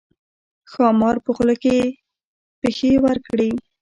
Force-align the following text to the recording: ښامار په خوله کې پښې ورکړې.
ښامار 0.71 1.15
په 1.25 1.31
خوله 1.35 1.55
کې 1.63 1.75
پښې 2.59 2.91
ورکړې. 3.05 3.51